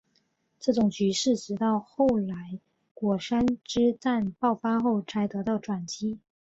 [0.59, 2.59] 这种局势直到后来
[2.95, 6.17] 稷山之战爆发后才得到转机。